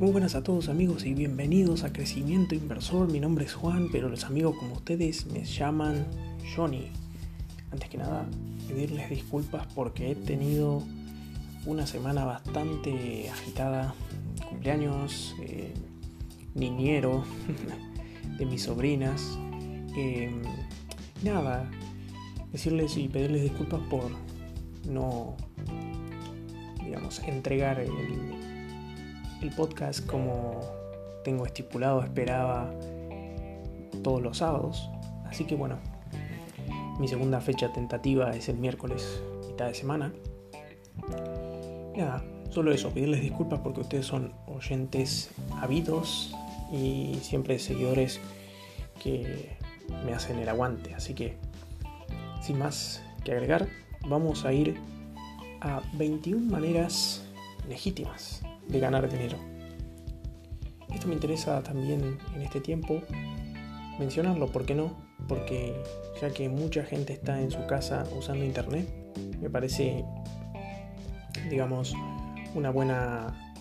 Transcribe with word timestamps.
Muy 0.00 0.12
buenas 0.12 0.34
a 0.34 0.42
todos 0.42 0.70
amigos 0.70 1.04
y 1.04 1.12
bienvenidos 1.12 1.84
a 1.84 1.92
Crecimiento 1.92 2.54
Inversor. 2.54 3.12
Mi 3.12 3.20
nombre 3.20 3.44
es 3.44 3.52
Juan, 3.52 3.90
pero 3.92 4.08
los 4.08 4.24
amigos 4.24 4.56
como 4.56 4.72
ustedes 4.72 5.26
me 5.26 5.44
llaman 5.44 6.06
Johnny. 6.56 6.86
Antes 7.70 7.90
que 7.90 7.98
nada, 7.98 8.26
pedirles 8.66 9.10
disculpas 9.10 9.66
porque 9.74 10.12
he 10.12 10.14
tenido 10.14 10.82
una 11.66 11.86
semana 11.86 12.24
bastante 12.24 13.28
agitada. 13.28 13.94
Cumpleaños, 14.48 15.36
eh, 15.42 15.74
niñero 16.54 17.22
de 18.38 18.46
mis 18.46 18.62
sobrinas. 18.62 19.38
Em, 19.94 20.40
nada, 21.22 21.70
decirles 22.50 22.96
y 22.96 23.06
pedirles 23.06 23.42
disculpas 23.42 23.82
por 23.90 24.10
no, 24.88 25.36
digamos, 26.82 27.18
entregar 27.18 27.80
el 27.80 28.39
el 29.42 29.50
podcast 29.50 30.04
como 30.06 30.60
tengo 31.24 31.46
estipulado, 31.46 32.02
esperaba 32.02 32.70
todos 34.02 34.22
los 34.22 34.38
sábados. 34.38 34.90
Así 35.26 35.44
que 35.44 35.54
bueno, 35.54 35.78
mi 36.98 37.08
segunda 37.08 37.40
fecha 37.40 37.72
tentativa 37.72 38.30
es 38.30 38.48
el 38.48 38.58
miércoles, 38.58 39.22
mitad 39.48 39.66
de 39.66 39.74
semana. 39.74 40.12
Nada, 41.96 42.22
solo 42.50 42.72
eso, 42.72 42.90
pedirles 42.90 43.22
disculpas 43.22 43.60
porque 43.60 43.80
ustedes 43.80 44.06
son 44.06 44.32
oyentes 44.46 45.30
habidos 45.60 46.34
y 46.72 47.16
siempre 47.22 47.58
seguidores 47.58 48.20
que 49.02 49.56
me 50.04 50.12
hacen 50.12 50.38
el 50.38 50.48
aguante. 50.48 50.94
Así 50.94 51.14
que, 51.14 51.36
sin 52.42 52.58
más 52.58 53.02
que 53.24 53.32
agregar, 53.32 53.68
vamos 54.06 54.44
a 54.44 54.52
ir 54.52 54.78
a 55.60 55.82
21 55.94 56.50
maneras 56.50 57.24
legítimas 57.68 58.42
de 58.70 58.80
ganar 58.80 59.10
dinero. 59.10 59.36
Esto 60.92 61.08
me 61.08 61.14
interesa 61.14 61.62
también 61.62 62.18
en 62.34 62.42
este 62.42 62.60
tiempo 62.60 63.00
mencionarlo, 63.98 64.48
¿por 64.48 64.64
qué 64.64 64.74
no? 64.74 64.96
Porque 65.28 65.74
ya 66.20 66.30
que 66.30 66.48
mucha 66.48 66.82
gente 66.84 67.12
está 67.12 67.40
en 67.40 67.50
su 67.50 67.66
casa 67.66 68.04
usando 68.16 68.44
internet, 68.44 68.88
me 69.40 69.50
parece, 69.50 70.04
digamos, 71.48 71.94
una 72.54 72.70
buena, 72.70 73.54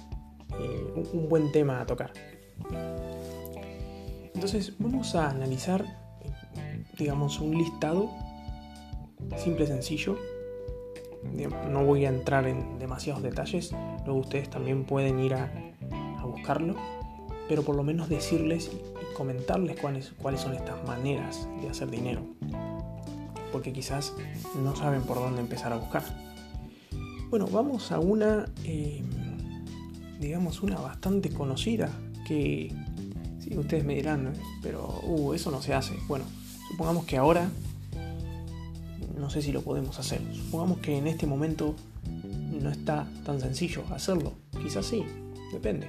eh, 0.59 1.03
un 1.13 1.29
buen 1.29 1.51
tema 1.51 1.81
a 1.81 1.85
tocar. 1.85 2.11
Entonces 4.33 4.73
vamos 4.79 5.15
a 5.15 5.29
analizar, 5.29 5.85
digamos, 6.97 7.39
un 7.39 7.57
listado 7.57 8.09
simple, 9.37 9.67
sencillo, 9.67 10.17
no 11.69 11.85
voy 11.85 12.05
a 12.05 12.09
entrar 12.09 12.47
en 12.47 12.68
demasiados 12.89 13.21
detalles, 13.21 13.71
luego 14.03 14.21
ustedes 14.21 14.49
también 14.49 14.83
pueden 14.83 15.19
ir 15.19 15.35
a, 15.35 15.51
buscarlo, 16.23 16.75
pero 17.47 17.63
por 17.63 17.75
lo 17.75 17.83
menos 17.83 18.07
decirles 18.09 18.69
y 18.71 19.15
comentarles 19.15 19.79
cuáles, 19.79 20.11
cuáles 20.21 20.41
son 20.41 20.53
estas 20.53 20.83
maneras 20.85 21.47
de 21.61 21.69
hacer 21.69 21.89
dinero, 21.89 22.21
porque 23.51 23.73
quizás 23.73 24.13
no 24.63 24.75
saben 24.75 25.03
por 25.03 25.17
dónde 25.17 25.41
empezar 25.41 25.73
a 25.73 25.77
buscar. 25.77 26.03
Bueno, 27.29 27.47
vamos 27.47 27.91
a 27.91 27.99
una, 27.99 28.45
eh, 28.63 29.03
digamos, 30.19 30.61
una 30.61 30.77
bastante 30.77 31.29
conocida 31.29 31.89
que, 32.27 32.73
sí, 33.39 33.57
ustedes 33.57 33.85
me 33.85 33.95
dirán, 33.95 34.33
pero 34.61 34.87
uh, 35.03 35.33
eso 35.33 35.51
no 35.51 35.61
se 35.61 35.73
hace. 35.73 35.95
Bueno, 36.07 36.25
supongamos 36.69 37.05
que 37.05 37.17
ahora 37.17 37.49
no 39.17 39.29
sé 39.29 39.41
si 39.41 39.51
lo 39.51 39.61
podemos 39.61 39.99
hacer. 39.99 40.21
Supongamos 40.33 40.79
que 40.79 40.97
en 40.97 41.07
este 41.07 41.27
momento 41.27 41.75
no 42.59 42.69
está 42.69 43.07
tan 43.25 43.39
sencillo 43.39 43.83
hacerlo. 43.91 44.33
Quizás 44.61 44.85
sí, 44.85 45.03
depende. 45.51 45.87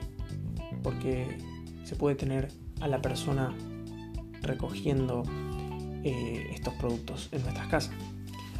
Porque 0.82 1.38
se 1.84 1.96
puede 1.96 2.16
tener 2.16 2.48
a 2.80 2.88
la 2.88 3.02
persona 3.02 3.54
recogiendo 4.42 5.22
eh, 6.04 6.50
estos 6.54 6.74
productos 6.74 7.28
en 7.32 7.42
nuestras 7.42 7.68
casas. 7.68 7.94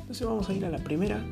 Entonces 0.01 0.27
vamos 0.27 0.49
a 0.49 0.53
ir 0.53 0.65
a 0.65 0.71
la 0.71 0.79
primera. 0.79 1.25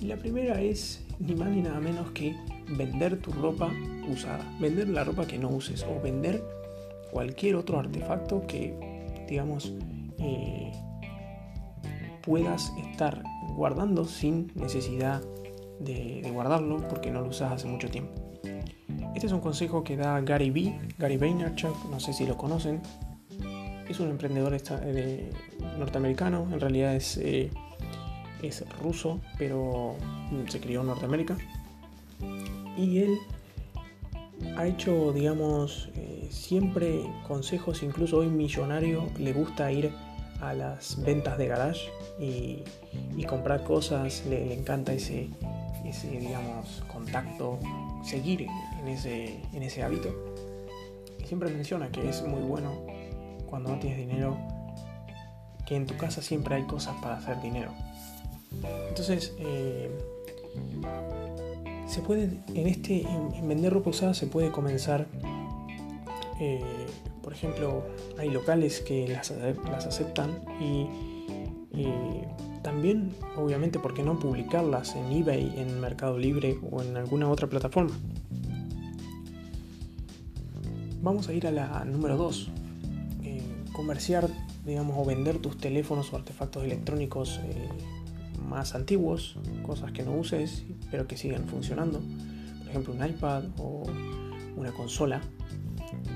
Y 0.00 0.06
la 0.06 0.16
primera 0.16 0.60
es 0.60 1.04
ni 1.18 1.34
más 1.34 1.50
ni 1.50 1.62
nada 1.62 1.80
menos 1.80 2.10
que 2.12 2.34
vender 2.76 3.18
tu 3.20 3.32
ropa 3.32 3.70
usada. 4.10 4.44
Vender 4.60 4.88
la 4.88 5.04
ropa 5.04 5.26
que 5.26 5.38
no 5.38 5.48
uses 5.48 5.84
o 5.84 6.00
vender 6.00 6.42
cualquier 7.10 7.56
otro 7.56 7.78
artefacto 7.78 8.46
que, 8.46 8.74
digamos, 9.28 9.72
eh, 10.18 10.72
puedas 12.22 12.72
estar 12.90 13.22
guardando 13.54 14.04
sin 14.04 14.50
necesidad 14.54 15.22
de, 15.80 16.28
guardarlo 16.32 16.86
porque 16.88 17.10
no 17.10 17.20
lo 17.20 17.28
usas 17.28 17.52
hace 17.52 17.66
mucho 17.66 17.88
tiempo. 17.88 18.12
Este 19.14 19.26
es 19.26 19.32
un 19.32 19.40
consejo 19.40 19.84
que 19.84 19.96
da 19.96 20.20
Gary 20.20 20.50
V, 20.50 20.80
Gary 20.98 21.16
Vaynerchuk, 21.16 21.90
no 21.90 22.00
sé 22.00 22.12
si 22.12 22.26
lo 22.26 22.36
conocen. 22.36 22.80
Es 23.88 24.00
un 24.00 24.08
emprendedor 24.08 24.56
norteamericano, 25.78 26.48
en 26.50 26.60
realidad 26.60 26.94
es, 26.94 27.18
eh, 27.18 27.50
es 28.42 28.64
ruso, 28.78 29.20
pero 29.38 29.96
se 30.48 30.60
crió 30.60 30.80
en 30.80 30.86
Norteamérica. 30.86 31.36
Y 32.76 32.98
él 32.98 33.18
ha 34.56 34.66
hecho, 34.66 35.12
digamos, 35.12 35.88
eh, 35.94 36.28
siempre 36.30 37.02
consejos, 37.26 37.82
incluso 37.82 38.18
hoy 38.18 38.28
millonario, 38.28 39.08
le 39.18 39.32
gusta 39.32 39.70
ir 39.70 39.92
a 40.40 40.52
las 40.54 41.02
ventas 41.02 41.38
de 41.38 41.46
garage 41.46 41.88
y, 42.18 42.64
comprar 43.26 43.62
cosas, 43.62 44.24
le, 44.28 44.52
encanta 44.52 44.92
ese, 44.92 45.30
ese, 45.84 46.08
digamos, 46.08 46.82
contacto, 46.92 47.58
seguir 48.04 48.46
en 48.80 48.88
ese, 48.88 49.40
en 49.52 49.62
ese 49.62 49.82
hábito. 49.82 50.08
Y 51.18 51.26
siempre 51.26 51.50
menciona 51.50 51.90
que 51.90 52.08
es 52.08 52.22
muy 52.26 52.42
bueno 52.42 52.72
cuando 53.46 53.70
no 53.70 53.78
tienes 53.78 53.98
dinero, 53.98 54.36
que 55.66 55.76
en 55.76 55.86
tu 55.86 55.96
casa 55.96 56.22
siempre 56.22 56.54
hay 56.54 56.64
cosas 56.64 56.96
para 57.02 57.16
hacer 57.16 57.40
dinero. 57.40 57.72
Entonces, 58.88 59.34
eh, 59.38 59.90
se 61.86 62.00
puede, 62.00 62.30
en 62.54 62.66
este, 62.66 63.02
en, 63.02 63.48
vender 63.48 63.72
ropa 63.72 63.90
usada 63.90 64.14
se 64.14 64.26
puede 64.26 64.50
comenzar 64.50 65.06
eh, 66.40 66.60
por 67.22 67.32
ejemplo, 67.32 67.84
hay 68.18 68.30
locales 68.30 68.80
que 68.80 69.08
las, 69.08 69.30
aceptan 69.86 70.42
y, 70.60 70.86
también, 72.62 73.10
obviamente, 73.36 73.78
¿por 73.78 73.94
qué 73.94 74.02
no 74.02 74.18
publicarlas 74.18 74.94
en 74.96 75.12
eBay, 75.12 75.54
en 75.56 75.80
Mercado 75.80 76.18
Libre 76.18 76.58
o 76.70 76.82
en 76.82 76.96
alguna 76.96 77.28
otra 77.28 77.48
plataforma? 77.48 77.92
Vamos 81.02 81.28
a 81.28 81.32
ir 81.32 81.46
a 81.46 81.50
la 81.50 81.84
número 81.84 82.16
2. 82.16 82.50
Eh, 83.24 83.42
comerciar, 83.72 84.28
digamos, 84.64 84.96
o 84.98 85.04
vender 85.04 85.38
tus 85.38 85.58
teléfonos 85.58 86.12
o 86.12 86.16
artefactos 86.16 86.64
electrónicos 86.64 87.40
eh, 87.44 87.68
más 88.48 88.74
antiguos, 88.74 89.36
cosas 89.66 89.92
que 89.92 90.02
no 90.04 90.12
uses, 90.12 90.64
pero 90.90 91.06
que 91.06 91.16
sigan 91.16 91.46
funcionando. 91.46 92.00
Por 92.58 92.68
ejemplo, 92.68 92.94
un 92.94 93.04
iPad 93.04 93.44
o 93.58 93.82
una 94.56 94.72
consola 94.72 95.20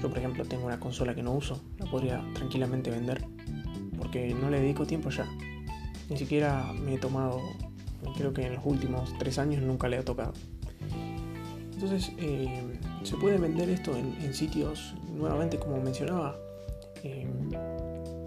yo, 0.01 0.09
por 0.09 0.19
ejemplo, 0.19 0.45
tengo 0.45 0.67
una 0.67 0.81
consola 0.81 1.15
que 1.15 1.23
no 1.23 1.33
uso, 1.33 1.61
la 1.79 1.87
podría 1.87 2.23
tranquilamente 2.35 2.91
vender 2.91 3.25
porque 3.99 4.35
no 4.35 4.51
le 4.51 4.61
dedico 4.61 4.87
tiempo 4.87 5.11
ya. 5.11 5.27
Ni 6.09 6.17
siquiera 6.17 6.73
me 6.73 6.95
he 6.95 6.99
tomado, 6.99 7.41
creo 8.17 8.33
que 8.33 8.47
en 8.47 8.55
los 8.55 8.65
últimos 8.65 9.13
tres 9.19 9.39
años 9.39 9.63
nunca 9.63 9.89
le 9.89 9.99
he 9.99 10.03
tocado. 10.03 10.33
Entonces, 11.73 12.13
eh, 12.19 12.79
se 13.03 13.17
puede 13.17 13.39
vender 13.39 13.69
esto 13.69 13.95
en, 13.95 14.33
sitios, 14.33 14.95
nuevamente 15.15 15.59
como 15.59 15.77
mencionaba, 15.79 16.37
em, 17.03 17.51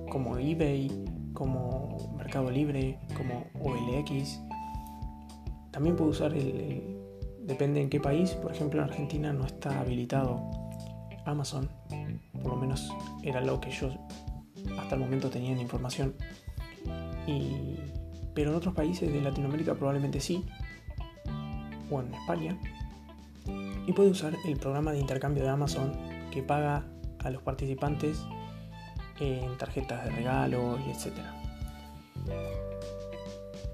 como 0.09 0.37
eBay, 0.37 0.89
como 1.33 2.13
Mercado 2.17 2.51
Libre, 2.51 2.99
como 3.17 3.47
OLX. 3.63 4.39
También 5.71 5.95
puedo 5.95 6.11
usar 6.11 6.33
el, 6.33 6.99
depende 7.49 7.81
en 7.81 7.89
qué 7.89 7.99
país, 7.99 8.31
por 8.31 8.51
ejemplo 8.51 8.81
en 8.81 8.89
Argentina 8.89 9.33
no 9.33 9.45
está 9.45 9.79
habilitado 9.79 10.51
Amazon, 11.25 11.69
por 12.43 12.53
lo 12.53 12.55
menos 12.57 12.89
era 13.23 13.41
lo 13.41 13.59
que 13.59 13.71
yo 13.71 13.89
hasta 14.79 14.95
el 14.95 15.01
momento 15.01 15.29
tenía 15.29 15.51
en 15.51 15.59
información. 15.59 16.13
Y, 17.29 17.77
pero 18.33 18.51
en 18.51 18.57
otros 18.57 18.73
países 18.73 19.11
de 19.11 19.21
Latinoamérica 19.21 19.75
probablemente 19.75 20.19
sí, 20.19 20.45
o 21.89 22.01
en 22.01 22.13
España. 22.13 22.57
Y 23.87 23.93
puede 23.93 24.09
usar 24.09 24.33
el 24.45 24.57
programa 24.57 24.91
de 24.91 24.99
intercambio 24.99 25.43
de 25.43 25.49
Amazon 25.49 25.91
que 26.31 26.43
paga 26.43 26.85
a 27.23 27.29
los 27.29 27.41
participantes 27.41 28.19
en 29.19 29.57
tarjetas 29.57 30.05
de 30.05 30.11
regalo 30.11 30.77
y 30.85 30.91
etc. 30.91 31.17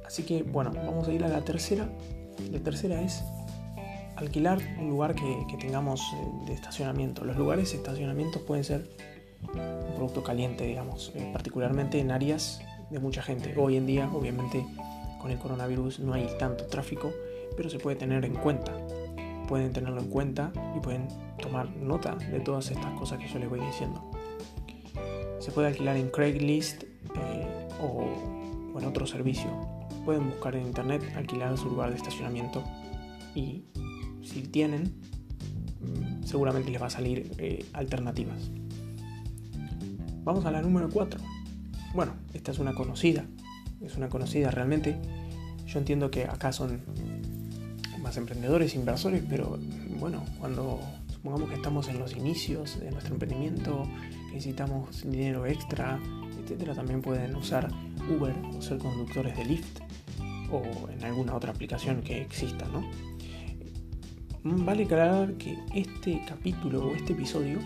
Así 0.05 0.23
que 0.23 0.43
bueno, 0.43 0.71
vamos 0.73 1.07
a 1.07 1.13
ir 1.13 1.23
a 1.23 1.27
la 1.27 1.41
tercera. 1.41 1.89
La 2.51 2.59
tercera 2.59 3.01
es 3.01 3.23
alquilar 4.15 4.59
un 4.79 4.89
lugar 4.89 5.15
que, 5.15 5.57
tengamos 5.59 6.01
eh, 6.13 6.47
de 6.47 6.53
estacionamiento. 6.53 7.25
Los 7.25 7.37
lugares 7.37 7.71
de 7.71 7.77
estacionamiento 7.77 8.45
pueden 8.45 8.63
ser 8.63 8.89
un 9.43 9.95
producto 9.95 10.23
caliente, 10.23 10.65
digamos, 10.65 11.11
eh, 11.15 11.29
particularmente 11.33 11.99
en 11.99 12.11
áreas 12.11 12.61
de 12.89 12.99
mucha 12.99 13.21
gente. 13.21 13.53
Hoy 13.57 13.77
en 13.77 13.85
día, 13.85 14.09
obviamente, 14.13 14.65
con 15.19 15.31
el 15.31 15.37
coronavirus 15.37 15.99
no 15.99 16.13
hay 16.13 16.27
tanto 16.37 16.65
tráfico, 16.65 17.11
pero 17.57 17.69
se 17.69 17.79
puede 17.79 17.95
tener 17.95 18.25
en 18.25 18.33
cuenta. 18.35 18.71
pueden 19.47 19.73
tenerlo 19.73 20.01
en 20.01 20.09
cuenta 20.09 20.51
y 20.75 20.79
pueden 20.79 21.07
tomar 21.39 21.69
nota 21.75 22.15
de 22.15 22.39
todas 22.39 22.71
estas 22.71 22.91
cosas 22.97 23.19
que 23.19 23.27
yo 23.27 23.37
les 23.37 23.47
voy 23.49 23.59
diciendo. 23.59 24.03
Se 25.39 25.51
puede 25.51 25.67
alquilar 25.67 25.97
en 25.97 26.09
Craigslist 26.09 26.83
eh, 26.83 27.67
o, 27.79 28.77
en 28.79 28.85
otro 28.85 29.05
servicio. 29.05 29.49
Pueden 30.03 30.29
buscar 30.29 30.55
en 30.55 30.65
internet 30.65 31.03
alquilar 31.15 31.55
su 31.57 31.69
lugar 31.69 31.91
de 31.91 31.97
estacionamiento 31.97 32.63
y 33.35 33.65
si 34.23 34.41
tienen, 34.41 34.95
mm, 35.81 36.23
seguramente 36.23 36.71
les 36.71 36.81
va 36.81 36.87
a 36.87 36.89
salir 36.89 37.31
eh, 37.37 37.65
alternativas. 37.73 38.49
Vamos 40.23 40.43
a 40.45 40.51
la 40.51 40.63
número 40.63 40.89
4. 40.89 41.19
Bueno, 41.95 42.11
esta 42.33 42.51
es 42.51 42.59
una 42.59 42.73
conocida, 42.73 43.23
es 43.79 43.95
una 43.95 44.09
conocida 44.09 44.51
realmente. 44.51 44.97
Yo 45.65 45.79
entiendo 45.79 46.11
que 46.11 46.25
acá 46.25 46.51
son 46.51 46.81
más 48.01 48.17
emprendedores, 48.17 48.75
inversores, 48.75 49.23
pero 49.29 49.57
bueno, 49.97 50.25
cuando 50.37 50.81
supongamos 51.07 51.49
que 51.49 51.55
estamos 51.55 51.87
en 51.87 51.99
los 51.99 52.13
inicios 52.17 52.81
de 52.81 52.91
nuestro 52.91 53.13
emprendimiento, 53.13 53.87
necesitamos 54.33 55.09
dinero 55.09 55.45
extra, 55.45 55.97
etcétera, 56.43 56.75
también 56.75 57.01
pueden 57.01 57.33
usar 57.33 57.69
Uber 58.09 58.35
o 58.53 58.61
ser 58.61 58.77
conductores 58.77 59.37
de 59.37 59.45
Lyft 59.45 59.79
o 60.51 60.89
en 60.89 61.01
alguna 61.01 61.33
otra 61.33 61.51
aplicación 61.51 62.01
que 62.01 62.21
exista, 62.21 62.67
¿no? 62.67 62.85
Vale 64.43 64.83
aclarar 64.83 65.35
que 65.35 65.57
este 65.73 66.21
capítulo 66.27 66.89
o 66.89 66.93
este 66.93 67.13
episodio 67.13 67.59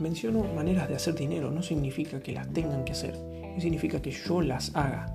menciono 0.00 0.44
maneras 0.54 0.88
de 0.88 0.96
hacer 0.96 1.14
dinero, 1.14 1.50
no 1.50 1.62
significa 1.62 2.20
que 2.20 2.32
las 2.32 2.52
tengan 2.52 2.84
que 2.84 2.92
hacer, 2.92 3.16
significa 3.58 4.00
que 4.02 4.10
yo 4.10 4.42
las 4.42 4.74
haga 4.74 5.06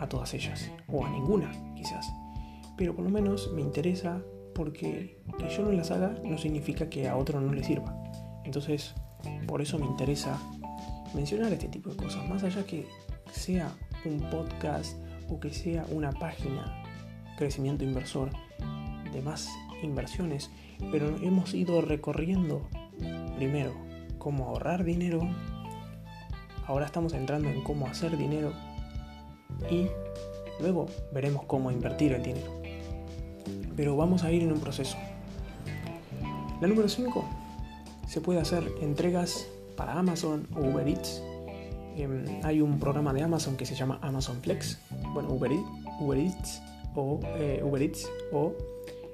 a 0.00 0.08
todas 0.08 0.34
ellas 0.34 0.70
o 0.88 1.04
a 1.04 1.10
ninguna, 1.10 1.50
quizás 1.76 2.06
pero 2.76 2.94
por 2.94 3.04
lo 3.04 3.10
menos 3.10 3.52
me 3.52 3.62
interesa 3.62 4.20
porque 4.54 5.18
que 5.38 5.48
yo 5.48 5.62
no 5.62 5.72
las 5.72 5.90
haga 5.90 6.14
no 6.24 6.38
significa 6.38 6.88
que 6.88 7.08
a 7.08 7.16
otro 7.16 7.40
no 7.40 7.52
le 7.52 7.64
sirva. 7.64 7.96
Entonces, 8.44 8.94
por 9.46 9.62
eso 9.62 9.78
me 9.78 9.86
interesa 9.86 10.38
mencionar 11.14 11.52
este 11.52 11.68
tipo 11.68 11.90
de 11.90 11.96
cosas, 11.96 12.28
más 12.28 12.42
allá 12.44 12.64
que 12.64 12.86
sea 13.32 13.72
un 14.04 14.20
podcast 14.30 14.96
o 15.28 15.40
que 15.40 15.52
sea 15.52 15.86
una 15.90 16.12
página 16.12 16.82
crecimiento 17.36 17.84
inversor 17.84 18.30
de 19.12 19.22
más 19.22 19.48
inversiones, 19.82 20.50
pero 20.90 21.16
hemos 21.22 21.54
ido 21.54 21.80
recorriendo 21.80 22.68
primero 23.36 23.72
cómo 24.18 24.46
ahorrar 24.46 24.84
dinero, 24.84 25.20
ahora 26.66 26.86
estamos 26.86 27.12
entrando 27.14 27.48
en 27.48 27.62
cómo 27.62 27.86
hacer 27.86 28.16
dinero 28.16 28.52
y 29.70 29.88
luego 30.60 30.86
veremos 31.12 31.44
cómo 31.44 31.70
invertir 31.70 32.12
el 32.12 32.22
dinero 32.22 32.64
pero 33.76 33.96
vamos 33.96 34.24
a 34.24 34.32
ir 34.32 34.42
en 34.42 34.52
un 34.52 34.60
proceso. 34.60 34.96
La 36.60 36.68
número 36.68 36.88
5, 36.88 37.24
se 38.08 38.20
puede 38.20 38.40
hacer 38.40 38.70
entregas 38.80 39.46
para 39.76 39.94
Amazon 39.94 40.46
o 40.54 40.60
Uber 40.60 40.88
Eats. 40.88 41.22
Em, 41.96 42.24
hay 42.42 42.60
un 42.60 42.78
programa 42.78 43.12
de 43.12 43.22
Amazon 43.22 43.56
que 43.56 43.66
se 43.66 43.74
llama 43.74 43.98
Amazon 44.02 44.40
Flex, 44.40 44.78
bueno, 45.12 45.30
Uber, 45.32 45.52
o 46.96 47.20
eh, 47.36 47.62
Uber 47.64 47.82
Eats 47.82 48.08
o 48.32 48.52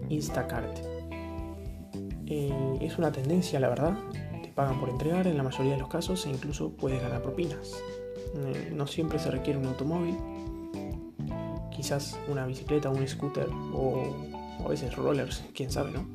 Instacart. 0.09 1.00
Eh, 2.31 2.79
es 2.81 2.97
una 2.97 3.11
tendencia, 3.11 3.59
la 3.59 3.69
verdad. 3.69 3.99
Te 4.41 4.49
pagan 4.51 4.79
por 4.79 4.89
entregar 4.89 5.27
en 5.27 5.37
la 5.37 5.43
mayoría 5.43 5.73
de 5.73 5.79
los 5.79 5.89
casos 5.89 6.25
e 6.27 6.31
incluso 6.31 6.71
puedes 6.71 7.03
ganar 7.03 7.23
propinas. 7.23 7.73
Eh, 8.37 8.73
no 8.73 8.87
siempre 8.87 9.19
se 9.19 9.33
requiere 9.33 9.59
un 9.59 9.67
automóvil, 9.67 10.17
quizás 11.75 12.17
una 12.29 12.47
bicicleta, 12.47 12.89
un 12.89 13.07
scooter 13.07 13.49
o 13.75 14.15
a 14.65 14.69
veces 14.69 14.95
rollers, 14.95 15.43
quién 15.55 15.73
sabe, 15.73 15.91
¿no? 15.91 16.07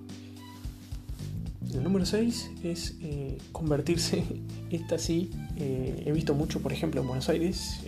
El 1.74 1.84
número 1.84 2.06
6 2.06 2.52
es 2.64 2.96
eh, 3.02 3.38
convertirse, 3.52 4.24
esta 4.70 4.98
sí, 4.98 5.32
he 5.58 6.10
visto 6.14 6.34
mucho, 6.34 6.62
por 6.62 6.72
ejemplo, 6.72 7.02
en 7.02 7.08
Buenos 7.08 7.28
Aires, 7.28 7.82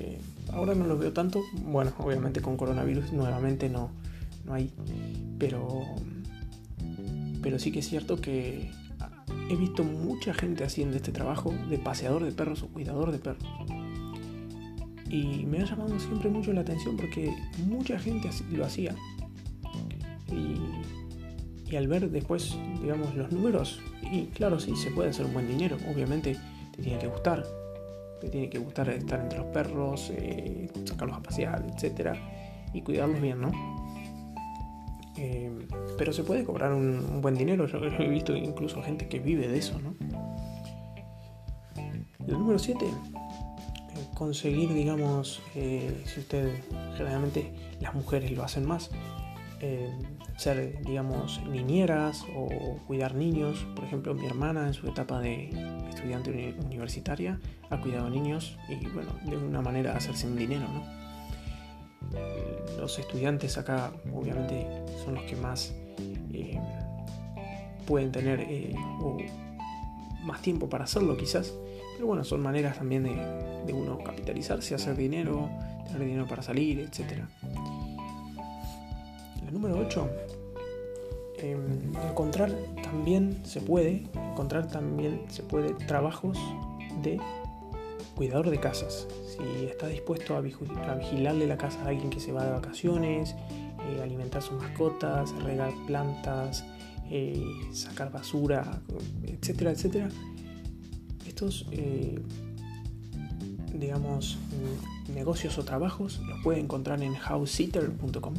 ahora 0.51 0.75
no 0.75 0.85
lo 0.87 0.97
veo 0.97 1.13
tanto, 1.13 1.41
bueno, 1.63 1.93
obviamente 1.99 2.41
con 2.41 2.57
coronavirus 2.57 3.13
nuevamente 3.13 3.69
no, 3.69 3.91
no 4.45 4.53
hay, 4.53 4.73
pero, 5.37 5.85
pero 7.47 7.59
sí 7.59 7.71
que 7.71 7.79
es 7.79 7.87
cierto 7.87 8.19
que 8.19 8.69
he 9.49 9.55
visto 9.55 9.81
mucha 9.85 10.33
gente 10.33 10.65
haciendo 10.65 10.97
este 10.97 11.13
trabajo 11.13 11.53
de 11.69 11.77
paseador 11.77 12.25
de 12.25 12.33
perros 12.33 12.61
o 12.61 12.67
cuidador 12.67 13.13
de 13.13 13.19
perros. 13.19 13.47
Y 15.09 15.45
me 15.45 15.59
ha 15.59 15.63
llamado 15.63 15.97
siempre 15.97 16.29
mucho 16.29 16.51
la 16.51 16.59
atención 16.59 16.97
porque 16.97 17.33
mucha 17.65 17.97
gente 17.99 18.29
lo 18.51 18.65
hacía 18.65 18.93
y, 20.29 21.73
al 21.77 21.87
ver 21.87 22.11
después, 22.11 22.57
digamos, 22.81 23.15
los 23.15 23.31
números, 23.31 23.79
y 24.11 24.25
claro, 24.25 24.59
sí, 24.59 24.75
se 24.75 24.91
puede 24.91 25.11
hacer 25.11 25.25
un 25.25 25.31
buen 25.31 25.47
dinero. 25.47 25.77
Obviamente 25.89 26.35
te 26.75 26.83
tiene 26.83 26.99
que 26.99 27.07
gustar. 27.07 27.45
Te 28.19 28.27
tiene 28.27 28.49
que 28.49 28.59
gustar 28.59 28.89
estar 28.89 29.21
entre 29.21 29.39
los 29.39 29.47
perros, 29.53 30.11
eh, 30.13 30.69
sacarlos 30.83 31.15
a 31.15 31.23
pasear, 31.23 31.65
etc. 31.65 32.13
Y 32.73 32.81
cuidarlos 32.81 33.21
bien, 33.21 33.39
¿no? 33.39 33.76
Eh, 35.17 35.51
pero 35.97 36.13
se 36.13 36.23
puede 36.23 36.43
cobrar 36.43 36.73
un, 36.73 37.21
buen 37.21 37.35
dinero. 37.35 37.67
Yo 37.67 37.79
he 37.79 38.07
visto 38.07 38.35
incluso 38.35 38.81
gente 38.83 39.07
que 39.07 39.19
vive 39.19 39.47
de 39.47 39.57
eso, 39.57 39.79
¿no? 39.79 39.95
El 42.27 42.33
número 42.33 42.59
7, 42.59 42.85
eh, 42.85 42.89
conseguir, 44.13 44.73
digamos, 44.73 45.41
si 45.53 46.19
usted, 46.19 46.51
generalmente 46.97 47.53
las 47.79 47.93
mujeres 47.95 48.31
lo 48.31 48.43
hacen 48.43 48.65
más, 48.65 48.91
ser, 50.37 50.81
digamos, 50.83 51.41
niñeras 51.47 52.25
o 52.35 52.77
cuidar 52.85 53.15
niños. 53.15 53.65
Por 53.75 53.85
ejemplo, 53.85 54.13
mi 54.13 54.25
hermana 54.25 54.67
en 54.67 54.73
su 54.73 54.87
etapa 54.87 55.19
de 55.19 55.49
estudiante 55.89 56.55
universitaria 56.63 57.39
ha 57.69 57.81
cuidado 57.81 58.09
niños 58.09 58.57
y, 58.69 58.85
bueno, 58.87 59.13
de 59.25 59.37
una 59.37 59.61
manera 59.61 59.95
hacerse 59.95 60.27
un 60.27 60.35
dinero, 60.35 60.67
¿no? 60.67 60.96
Los 62.77 62.99
estudiantes 62.99 63.57
acá, 63.57 63.91
obviamente, 64.13 64.65
son 65.03 65.15
los 65.15 65.23
que 65.23 65.35
más 65.35 65.73
eh, 66.33 66.59
pueden 67.85 68.11
tener 68.11 68.41
eh, 68.41 68.75
más 70.23 70.41
tiempo 70.41 70.69
para 70.69 70.83
hacerlo, 70.83 71.17
quizás. 71.17 71.53
Pero 71.95 72.07
bueno, 72.07 72.23
son 72.23 72.41
maneras 72.41 72.77
también 72.77 73.03
de, 73.65 73.73
uno 73.73 73.97
capitalizarse, 74.03 74.75
hacer 74.75 74.95
dinero, 74.95 75.49
tener 75.87 76.07
dinero 76.07 76.27
para 76.27 76.43
salir, 76.43 76.79
etcétera. 76.79 77.27
La 79.43 79.51
número 79.51 79.79
8, 79.79 80.09
em, 81.39 81.95
encontrar 82.09 82.51
también 82.83 83.43
se 83.45 83.61
puede, 83.61 84.03
encontrar 84.31 84.67
también 84.67 85.23
se 85.29 85.41
puede 85.41 85.73
trabajos 85.85 86.37
de 87.01 87.19
cuidador 88.17 88.49
de 88.49 88.59
casas. 88.59 89.07
Si 89.29 89.65
está 89.65 89.87
dispuesto 89.87 90.35
a, 90.35 90.41
vigilarle 90.41 91.47
la 91.47 91.57
casa 91.57 91.79
a 91.83 91.89
alguien 91.89 92.09
que 92.09 92.19
se 92.19 92.31
va 92.31 92.43
de 92.43 92.51
vacaciones, 92.51 93.35
eh, 93.87 94.01
alimentar 94.01 94.41
sus 94.41 94.61
mascotas, 94.61 95.31
regar 95.43 95.71
plantas, 95.85 96.65
eh, 97.09 97.45
sacar 97.71 98.11
basura, 98.11 98.81
etcétera, 99.23 99.71
etcétera. 99.71 100.09
Estos, 101.27 101.67
eh, 101.71 102.19
digamos, 103.73 104.39
negocios 105.13 105.57
o 105.59 105.63
trabajos 105.63 106.19
los 106.27 106.41
puede 106.41 106.59
encontrar 106.59 107.03
en 107.03 107.13
housesitter.com 107.13 108.33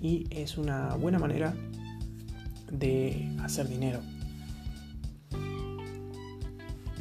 y 0.00 0.26
es 0.30 0.58
una 0.58 0.94
buena 0.96 1.18
manera 1.18 1.54
de 2.70 3.34
hacer 3.40 3.68
dinero. 3.68 4.00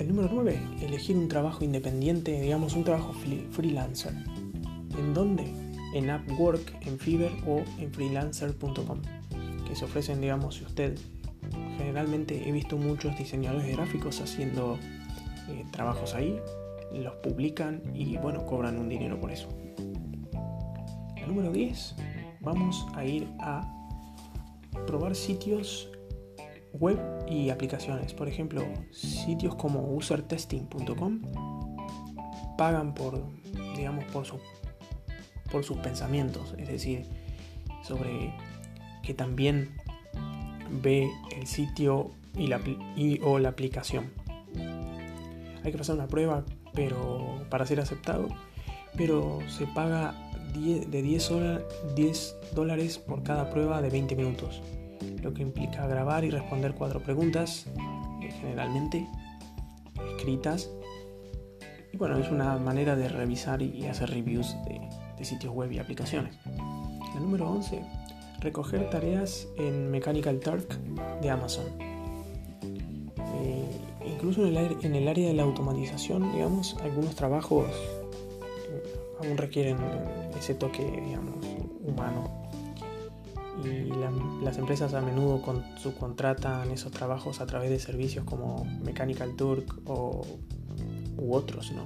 El 0.02 0.08
número 0.08 0.30
9, 0.34 0.60
elegir 0.82 1.16
un 1.16 1.28
trabajo 1.28 1.64
independiente, 1.64 2.42
digamos 2.42 2.76
un 2.76 2.84
trabajo 2.84 3.14
freelancer. 3.52 4.14
¿En 4.98 5.14
dónde? 5.14 5.44
En 5.94 6.10
Upwork, 6.10 6.76
en 6.88 6.98
Fiverr 6.98 7.32
o 7.46 7.64
en 7.78 7.94
freelancer.com, 7.94 9.00
que 9.68 9.76
se 9.76 9.86
ofrecen, 9.86 10.20
digamos, 10.20 10.56
si 10.56 10.64
usted 10.64 10.98
generalmente 11.78 12.50
he 12.50 12.52
visto 12.52 12.78
muchos 12.78 13.16
diseñadores 13.16 13.72
gráficos 13.78 14.22
haciendo 14.22 14.80
eh, 15.50 15.66
trabajos 15.70 16.16
ahí, 16.16 16.40
los 16.96 17.14
publican 17.18 17.84
y 17.94 18.18
bueno, 18.18 18.44
cobran 18.48 18.80
un 18.80 18.90
dinero 18.90 19.20
por 19.20 19.32
eso. 19.32 19.50
El 21.16 21.28
número 21.28 21.52
10, 21.52 21.96
vamos 22.40 22.88
a 22.96 23.06
ir 23.06 23.28
a 23.40 23.72
probar 24.88 25.16
sitios 25.16 25.91
web 26.74 27.00
y 27.28 27.50
aplicaciones. 27.50 28.14
Por 28.14 28.28
ejemplo, 28.28 28.64
sitios 28.92 29.56
como 29.56 29.94
usertesting.com 29.94 31.22
pagan 32.58 32.94
por, 32.94 33.24
digamos, 33.76 34.06
por, 34.06 34.26
su, 34.26 34.40
por 35.52 35.64
sus 35.64 35.78
pensamientos, 35.78 36.54
es 36.58 36.68
decir, 36.68 37.06
sobre 37.84 38.34
que 39.04 39.14
también 39.14 39.76
ve 40.82 41.10
el 41.36 41.48
sitio 41.48 42.12
y, 42.36 42.48
la, 42.48 42.62
o 43.24 43.40
la 43.40 43.50
aplicación. 43.50 44.12
Hay 45.64 45.72
que 45.72 45.78
pasar 45.78 45.96
una 45.96 46.08
prueba, 46.08 46.44
pero 46.74 47.46
para 47.50 47.66
ser 47.66 47.80
aceptado, 47.80 48.28
pero 48.96 49.40
se 49.48 49.68
paga 49.68 50.16
de 50.54 51.02
10, 51.02 51.30
10 51.96 52.36
dólares 52.54 52.98
por 52.98 53.24
cada 53.24 53.50
prueba 53.50 53.82
de 53.82 53.90
20 53.90 54.16
minutos. 54.16 54.62
Lo 55.22 55.34
que 55.34 55.42
implica 55.42 55.88
grabar 55.88 56.24
y 56.24 56.30
responder 56.30 56.74
cuatro 56.74 57.02
preguntas, 57.02 57.68
eh, 58.22 58.32
generalmente 58.40 59.08
escritas. 60.16 60.70
Y 61.94 61.98
bueno, 61.98 62.18
es 62.18 62.30
una 62.30 62.58
manera 62.58 62.96
de 62.96 63.10
revisar 63.10 63.62
y 63.62 63.86
hacer 63.86 64.10
reviews 64.10 64.56
de, 64.66 65.26
sitios 65.26 65.54
web 65.54 65.72
y 65.72 65.78
aplicaciones. 65.78 66.36
La 66.48 67.20
número 67.20 67.48
11, 67.52 67.84
recoger 68.40 68.90
tareas 68.90 69.48
en 69.56 69.92
Mechanical 69.92 70.40
Turk 70.40 70.80
de 71.22 71.30
Amazon. 71.30 71.66
Eh, 73.44 73.66
incluso 74.04 74.44
en 74.48 74.96
el, 74.96 75.08
área 75.08 75.28
de 75.28 75.34
la 75.36 75.44
automatización, 75.44 76.32
digamos, 76.32 76.76
algunos 76.82 77.14
trabajos 77.16 77.68
eh, 77.68 78.84
aún 79.24 79.38
requieren 79.38 79.78
ese 80.40 80.56
toque, 80.56 80.84
digamos, 81.06 81.46
humano 81.84 82.51
y 83.64 83.92
las 84.44 84.58
empresas 84.58 84.94
a 84.94 85.02
menudo 85.02 85.42
subcontratan 85.78 86.72
esos 86.72 86.92
trabajos 86.92 87.42
a 87.42 87.46
través 87.46 87.70
de 87.70 87.80
servicios 87.80 88.26
como 88.26 88.66
Mechanical 88.84 89.36
Turk 89.36 89.82
o, 89.86 90.26
u 91.18 91.34
otros. 91.34 91.72
¿no? 91.72 91.86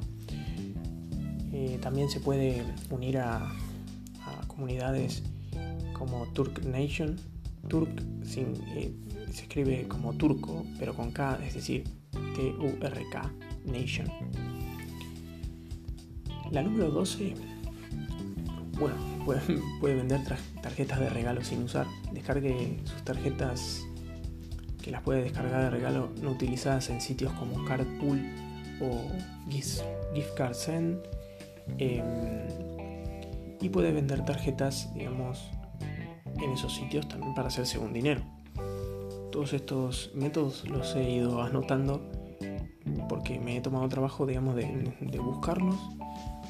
Eh, 1.51 1.79
también 1.81 2.09
se 2.09 2.19
puede 2.19 2.63
unir 2.89 3.17
a, 3.17 3.51
comunidades 4.47 5.23
como 5.93 6.27
Turk 6.33 6.65
Nation. 6.65 7.17
Turk 7.67 7.89
eh, 8.35 8.93
se 9.31 9.41
escribe 9.43 9.87
como 9.87 10.13
turco, 10.13 10.65
pero 10.79 10.93
con 10.93 11.11
K, 11.11 11.39
es 11.45 11.55
decir, 11.55 11.83
T-U-R-K, 12.35 13.33
Nation. 13.65 14.07
La 16.51 16.61
número 16.61 16.89
12, 16.91 17.33
bueno, 18.79 18.95
puede, 19.25 19.95
vender 19.95 20.21
tarjetas 20.61 20.99
de 20.99 21.09
regalo 21.09 21.43
sin 21.43 21.63
usar. 21.63 21.87
Descargue 22.11 22.79
sus 22.83 23.03
tarjetas 23.03 23.85
que 24.81 24.91
las 24.91 25.01
puede 25.01 25.23
descargar 25.23 25.63
de 25.63 25.69
regalo 25.69 26.11
no 26.21 26.31
utilizadas 26.31 26.89
en 26.89 27.01
sitios 27.01 27.33
como 27.33 27.63
Cardpool 27.65 28.21
o 28.81 29.01
Gift, 29.49 29.81
Card 30.35 30.53
Send. 30.53 30.99
Em, 31.77 32.03
y 33.59 33.69
puede 33.69 33.91
vender 33.91 34.23
tarjetas, 34.25 34.93
digamos, 34.93 35.49
en 36.35 36.51
esos 36.51 36.75
sitios 36.75 37.07
también 37.07 37.33
para 37.33 37.47
hacerse 37.47 37.79
un 37.79 37.93
dinero. 37.93 38.21
Todos 39.31 39.53
estos 39.53 40.11
métodos 40.13 40.69
los 40.69 40.95
he 40.95 41.09
ido 41.09 41.41
anotando 41.41 42.11
porque 43.09 43.39
me 43.39 43.57
he 43.57 43.61
tomado 43.61 43.87
trabajo, 43.89 44.25
digamos, 44.25 44.55
de, 44.55 44.93
de 44.99 45.19
buscarlos 45.19 45.75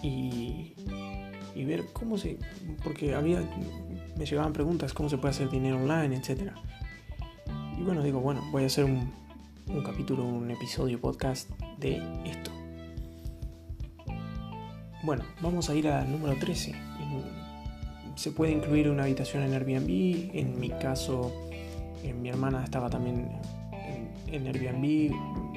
y, 0.03 0.73
y 1.55 1.63
ver 1.65 1.85
cómo 1.93 2.17
se... 2.17 2.37
porque 2.83 3.15
había... 3.15 3.41
me 4.17 4.25
llegaban 4.25 4.53
preguntas, 4.53 4.93
cómo 4.93 5.09
se 5.09 5.17
puede 5.17 5.31
hacer 5.31 5.49
dinero 5.49 5.77
online, 5.77 6.15
etc. 6.15 6.51
Y 7.79 7.83
bueno, 7.83 8.03
digo, 8.03 8.19
bueno, 8.19 8.43
voy 8.51 8.63
a 8.63 8.65
hacer 8.67 8.85
un, 8.85 9.11
un 9.67 9.83
capítulo, 9.83 10.25
un 10.25 10.51
episodio 10.51 10.99
podcast 10.99 11.49
de 11.79 11.97
esto. 12.25 12.51
Bueno, 15.03 15.23
vamos 15.41 15.69
a 15.69 15.75
ir 15.75 15.87
al 15.87 16.11
número 16.11 16.37
13. 16.39 16.73
Se 18.15 18.31
puede 18.31 18.53
incluir 18.53 18.89
una 18.89 19.03
habitación 19.03 19.43
en 19.43 19.53
Airbnb. 19.53 20.31
En 20.33 20.59
mi 20.59 20.69
caso, 20.69 21.31
mi 22.21 22.29
hermana 22.29 22.63
estaba 22.63 22.89
también 22.89 23.29
en, 24.27 24.33
en 24.33 24.47
Airbnb, 24.47 25.13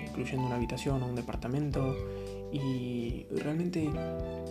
incluyendo 0.07 0.47
una 0.47 0.57
habitación 0.57 1.03
o 1.03 1.07
un 1.07 1.15
departamento. 1.15 1.95
Y 2.53 3.27
realmente 3.31 3.91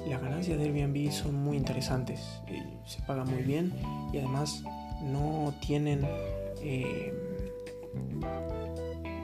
las 0.07 0.21
ganancias 0.21 0.57
de 0.57 0.65
Airbnb 0.65 1.11
son 1.11 1.35
muy 1.35 1.57
interesantes, 1.57 2.19
eh, 2.47 2.63
se 2.85 3.01
pagan 3.01 3.29
muy 3.29 3.41
bien 3.43 3.73
y 4.13 4.19
además 4.19 4.63
no 5.01 5.53
tienen, 5.61 6.01
eh, 6.61 7.13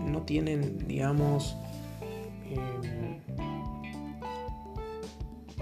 no 0.05 0.23
tienen, 0.23 0.87
digamos, 0.87 1.55
eh, 2.49 3.19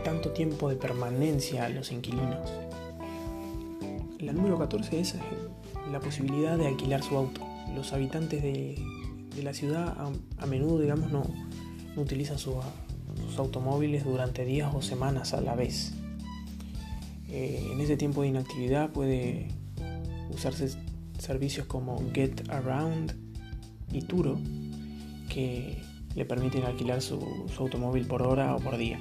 tanto 0.03 0.31
tiempo 0.31 0.69
de 0.69 0.75
permanencia 0.77 1.65
a 1.65 1.69
los 1.69 1.91
inquilinos. 1.91 2.49
La 4.19 4.33
número 4.33 4.57
14 4.57 4.99
es 4.99 5.15
la 5.91 5.99
posibilidad 5.99 6.57
de 6.57 6.67
alquilar 6.67 7.03
su 7.03 7.17
auto. 7.17 7.41
Los 7.75 7.93
habitantes 7.93 8.41
de, 8.41 8.81
la 9.43 9.53
ciudad 9.53 9.97
a, 10.37 10.45
menudo, 10.45 10.79
digamos, 10.79 11.11
no, 11.11 11.23
no 11.95 12.01
utilizan 12.01 12.37
su, 12.37 12.53
automóviles 13.37 14.03
durante 14.03 14.45
días 14.45 14.73
o 14.73 14.81
semanas 14.81 15.33
a 15.33 15.41
la 15.41 15.55
vez. 15.55 15.93
Eh, 17.29 17.69
en 17.71 17.79
ese 17.79 17.97
tiempo 17.97 18.21
de 18.21 18.29
inactividad 18.29 18.91
puede 18.91 19.47
usarse 20.29 20.69
servicios 21.17 21.65
como 21.65 22.01
Get 22.13 22.49
Around 22.49 23.15
y 23.91 24.01
Turo 24.01 24.37
que 25.29 25.81
le 26.15 26.25
permiten 26.25 26.65
alquilar 26.65 27.01
su, 27.01 27.47
automóvil 27.57 28.05
por 28.05 28.21
hora 28.23 28.55
o 28.55 28.59
por 28.59 28.77
día. 28.77 28.99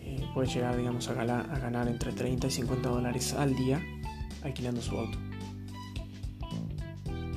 Eh, 0.00 0.24
puede 0.34 0.48
llegar 0.48 0.76
digamos, 0.76 1.08
a, 1.08 1.12
a 1.12 1.58
ganar 1.58 1.88
entre 1.88 2.12
30 2.12 2.48
y 2.48 2.50
50 2.50 2.88
dólares 2.88 3.32
al 3.34 3.54
día 3.54 3.80
alquilando 4.42 4.80
su 4.80 4.96
auto. 4.96 5.18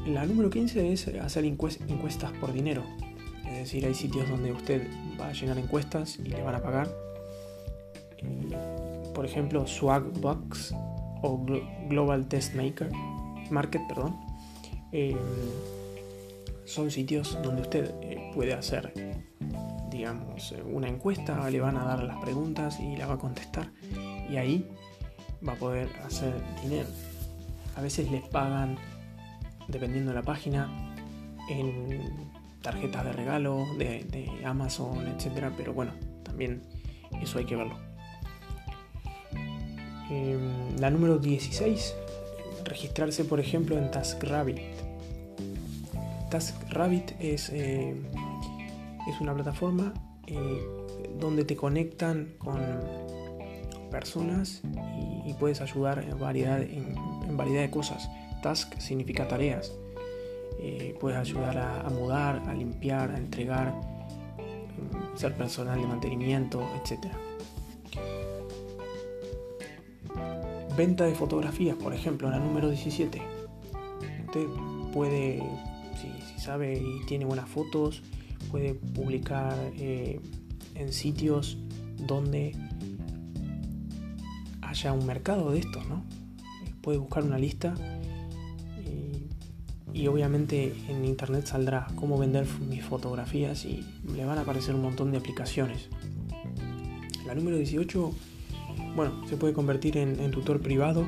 La 0.07 0.25
número 0.25 0.49
15 0.49 0.91
es 0.91 1.07
hacer 1.07 1.45
encuestas 1.45 2.31
por 2.39 2.51
dinero. 2.51 2.83
Es 3.45 3.59
decir, 3.59 3.85
hay 3.85 3.93
sitios 3.93 4.27
donde 4.27 4.51
usted 4.51 4.87
va 5.21 5.29
a 5.29 5.33
llenar 5.33 5.57
encuestas 5.57 6.17
y 6.17 6.23
le 6.23 6.41
van 6.41 6.55
a 6.55 6.61
pagar. 6.61 6.87
Eh, 8.17 9.11
por 9.13 9.25
ejemplo, 9.25 9.67
Swagbox 9.67 10.73
o 11.21 11.45
Global 11.87 12.27
Test 12.27 12.55
Maker, 12.55 12.91
Market, 13.49 13.81
perdón. 13.87 14.19
Eh, 14.91 15.15
son 16.65 16.89
sitios 16.89 17.37
donde 17.43 17.61
usted 17.61 17.93
eh, 18.01 18.31
puede 18.33 18.53
hacer, 18.53 18.93
digamos, 19.89 20.53
una 20.65 20.87
encuesta, 20.87 21.49
le 21.49 21.59
van 21.59 21.77
a 21.77 21.83
dar 21.83 22.03
las 22.03 22.17
preguntas 22.17 22.79
y 22.79 22.95
la 22.95 23.07
va 23.07 23.15
a 23.15 23.17
contestar. 23.17 23.71
Y 24.29 24.37
ahí 24.37 24.69
va 25.47 25.53
a 25.53 25.55
poder 25.55 25.89
hacer 26.05 26.33
dinero. 26.63 26.87
A 27.75 27.81
veces 27.81 28.09
les 28.09 28.23
pagan, 28.23 28.77
dependiendo 29.67 30.11
de 30.11 30.15
la 30.15 30.23
página, 30.23 30.95
en 31.49 32.31
tarjetas 32.61 33.03
de 33.05 33.13
regalo 33.13 33.65
de, 33.77 34.29
Amazon, 34.45 35.07
etcétera, 35.07 35.51
pero 35.57 35.73
bueno, 35.73 35.91
también 36.23 36.61
eso 37.21 37.39
hay 37.39 37.45
que 37.45 37.55
verlo. 37.55 37.75
Em, 40.09 40.77
la 40.79 40.89
número 40.89 41.17
16, 41.17 41.95
registrarse 42.65 43.23
por 43.25 43.39
ejemplo 43.39 43.77
en 43.77 43.89
TaskRabbit. 43.91 44.59
TaskRabbit 46.29 47.11
es, 47.19 47.49
eh, 47.49 47.95
es 49.07 49.21
una 49.21 49.33
plataforma 49.33 49.93
eh, 50.27 50.61
donde 51.19 51.45
te 51.45 51.55
conectan 51.55 52.33
con 52.37 52.59
personas 53.89 54.61
y, 55.25 55.33
puedes 55.33 55.61
ayudar 55.61 56.03
en 56.03 56.19
variedad, 56.19 56.61
en 56.61 57.35
variedad 57.35 57.61
de 57.61 57.71
cosas. 57.71 58.09
Task 58.41 58.77
significa 58.79 59.27
tareas 59.27 59.73
eh, 60.63 60.95
puedes 60.99 61.17
ayudar 61.17 61.57
a, 61.57 61.89
mudar, 61.89 62.43
a 62.47 62.53
limpiar, 62.53 63.09
a 63.09 63.17
entregar, 63.17 63.73
mm, 63.73 65.17
ser 65.17 65.35
personal 65.35 65.81
de 65.81 65.87
mantenimiento, 65.87 66.61
etc. 66.75 67.07
Venta 70.77 71.05
de 71.05 71.15
fotografías, 71.15 71.75
por 71.75 71.95
ejemplo, 71.95 72.29
la 72.29 72.37
número 72.37 72.69
17. 72.69 73.19
Usted 74.27 74.45
puede, 74.93 75.41
si, 75.99 76.39
sabe 76.39 76.79
y 76.79 77.05
tiene 77.07 77.25
buenas 77.25 77.49
fotos, 77.49 78.03
puede 78.51 78.75
publicar 78.75 79.55
eh, 79.77 80.19
en 80.75 80.93
sitios 80.93 81.57
donde 81.97 82.55
haya 84.61 84.93
un 84.93 85.07
mercado 85.07 85.51
de 85.51 85.59
estos, 85.59 85.87
¿no? 85.87 86.03
Puede 86.81 86.99
buscar 86.99 87.23
una 87.23 87.39
lista 87.39 87.73
y 89.93 90.07
obviamente 90.07 90.73
en 90.87 91.05
internet 91.05 91.45
saldrá 91.45 91.87
cómo 91.95 92.17
vender 92.17 92.45
mis 92.67 92.83
fotografías 92.83 93.65
y 93.65 93.85
le 94.15 94.25
van 94.25 94.37
a 94.37 94.41
aparecer 94.41 94.75
un 94.75 94.81
montón 94.81 95.11
de 95.11 95.17
aplicaciones. 95.17 95.89
La 97.25 97.35
número 97.35 97.57
18, 97.57 98.11
bueno, 98.95 99.27
se 99.27 99.37
puede 99.37 99.53
convertir 99.53 99.97
en, 99.97 100.31
tutor 100.31 100.61
privado. 100.61 101.05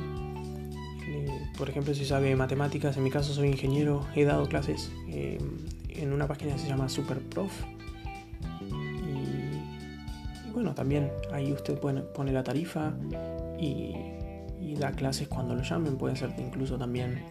Eh, 1.08 1.28
por 1.58 1.70
ejemplo, 1.70 1.94
si 1.94 2.06
sabe 2.06 2.36
matemáticas, 2.36 2.98
en 2.98 3.04
mi 3.04 3.10
caso 3.10 3.34
soy 3.34 3.50
ingeniero, 3.50 4.06
he 4.16 4.24
dado 4.24 4.48
clases 4.48 4.92
eh, 5.08 5.38
en 5.90 6.14
una 6.14 6.28
página 6.28 6.54
que 6.54 6.60
se 6.60 6.68
llama 6.68 6.90
Superprof. 6.90 7.52
Y, 8.62 10.48
y 10.48 10.52
bueno, 10.54 10.74
también 10.74 11.10
ahí 11.32 11.52
usted 11.52 11.78
pone, 11.80 12.32
la 12.32 12.44
tarifa 12.44 12.94
y, 13.60 13.96
da 14.80 14.92
clases 14.92 15.28
cuando 15.28 15.56
lo 15.56 15.62
llamen. 15.62 15.98
Puede 15.98 16.16
ser 16.16 16.34
incluso 16.40 16.78
también 16.80 17.22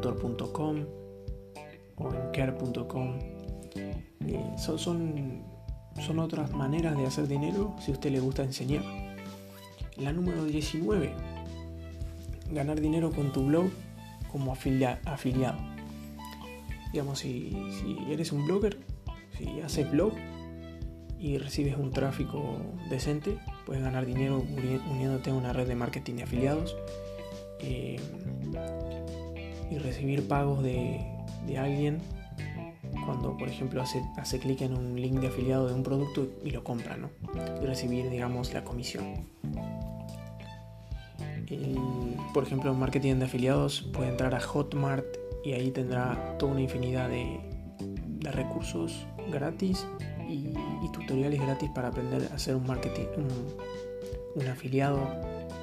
tutor.com 0.00 0.86
o 1.96 2.14
en 2.14 2.32
care.com. 2.32 3.18
Eh, 3.74 4.54
son, 4.56 4.78
son, 4.78 5.42
son 6.00 6.18
otras 6.18 6.52
maneras 6.52 6.96
de 6.96 7.06
hacer 7.06 7.28
dinero 7.28 7.74
si 7.78 7.90
a 7.90 7.94
usted 7.94 8.10
le 8.10 8.20
gusta 8.20 8.42
enseñar. 8.42 8.82
La 9.96 10.12
número 10.12 10.44
19, 10.44 11.12
ganar 12.50 12.80
dinero 12.80 13.10
con 13.10 13.32
tu 13.32 13.44
blog 13.44 13.70
como 14.30 14.52
afiliado. 14.52 15.58
Digamos, 16.92 17.18
si, 17.18 17.52
eres 18.08 18.32
un 18.32 18.46
blogger, 18.46 18.78
si 19.36 19.60
haces 19.60 19.90
blog 19.90 20.12
y 21.18 21.38
recibes 21.38 21.76
un 21.76 21.90
tráfico 21.90 22.56
decente, 22.88 23.38
puedes 23.66 23.82
ganar 23.82 24.06
dinero 24.06 24.42
uniéndote 24.90 25.30
a 25.30 25.34
una 25.34 25.52
red 25.52 25.68
de 25.68 25.74
marketing 25.74 26.14
de 26.14 26.22
afiliados 26.24 26.76
eh, 27.62 28.00
y 29.72 29.78
recibir 29.78 30.28
pagos 30.28 30.62
de, 30.62 31.00
de 31.46 31.58
alguien 31.58 32.00
cuando, 33.04 33.36
por 33.36 33.48
ejemplo, 33.48 33.82
hace, 33.82 34.02
hace 34.16 34.38
clic 34.38 34.60
en 34.62 34.74
un 34.74 35.00
link 35.00 35.20
de 35.20 35.28
afiliado 35.28 35.68
de 35.68 35.74
un 35.74 35.82
producto 35.82 36.28
y 36.44 36.50
lo 36.50 36.62
compra, 36.62 36.96
¿no? 36.96 37.10
Y 37.62 37.66
recibir, 37.66 38.10
digamos, 38.10 38.52
la 38.52 38.64
comisión. 38.64 39.26
por 42.32 42.44
ejemplo, 42.44 42.72
en 42.72 42.78
marketing 42.78 43.16
de 43.16 43.26
afiliados 43.26 43.82
puede 43.92 44.08
entrar 44.08 44.34
a 44.34 44.40
Hotmart 44.40 45.04
y 45.44 45.52
ahí 45.52 45.70
tendrá 45.70 46.36
toda 46.38 46.52
una 46.52 46.62
infinidad 46.62 47.08
de, 47.08 47.40
recursos 48.30 49.04
gratis 49.32 49.84
y, 50.28 50.54
tutoriales 50.92 51.40
gratis 51.40 51.68
para 51.74 51.88
aprender 51.88 52.28
a 52.30 52.36
hacer 52.36 52.54
un 52.54 52.66
marketing, 52.66 53.06
un, 54.36 54.46
afiliado 54.46 54.98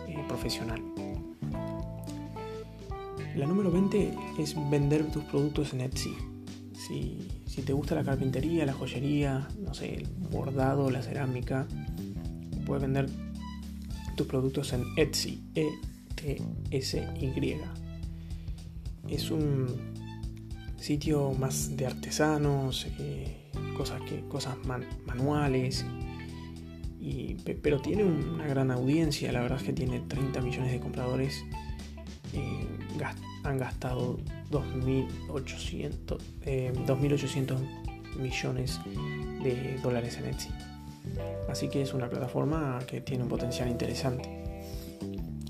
eh, 0.07 0.17
profesional. 0.27 0.81
La 3.35 3.45
número 3.45 3.71
20 3.71 4.13
es 4.39 4.55
vender 4.69 5.05
tus 5.11 5.23
productos 5.25 5.73
en 5.73 5.81
Etsy. 5.81 6.15
Si, 6.73 7.17
te 7.65 7.73
gusta 7.73 7.93
la 7.93 8.03
carpintería, 8.03 8.65
la 8.65 8.73
joyería, 8.73 9.47
no 9.59 9.73
sé, 9.73 9.95
el 9.95 10.07
bordado, 10.31 10.89
la 10.89 11.01
cerámica, 11.01 11.67
puedes 12.65 12.81
vender 12.81 13.09
tus 14.15 14.27
productos 14.27 14.73
en 14.73 14.85
Etsy, 14.95 15.43
E-T-S-Y. 15.55 17.57
Es 19.07 19.29
un 19.29 19.67
sitio 20.77 21.31
más 21.33 21.75
de 21.75 21.85
artesanos, 21.85 22.87
eh, 22.99 23.51
cosas, 23.75 24.01
que, 24.01 24.21
cosas 24.27 24.55
manuales, 25.05 25.85
pero 27.61 27.81
tiene 27.81 28.03
una 28.03 28.47
gran 28.47 28.71
audiencia, 28.71 29.31
la 29.31 29.41
verdad 29.41 29.59
es 29.59 29.65
que 29.65 29.73
tiene 29.73 29.99
30 29.99 30.41
millones 30.41 30.71
de 30.71 30.79
compradores, 30.79 31.43
eh, 32.33 32.78
han 33.43 33.57
gastado 33.57 34.17
2.800 34.51 36.17
eh, 36.45 36.73
millones 38.17 38.79
de 39.43 39.79
dólares 39.81 40.17
en 40.17 40.25
Etsy. 40.25 40.49
Así 41.49 41.69
que 41.69 41.81
es 41.81 41.93
una 41.93 42.09
plataforma 42.09 42.79
que 42.87 43.01
tiene 43.01 43.23
un 43.23 43.29
potencial 43.29 43.69
interesante. 43.69 44.29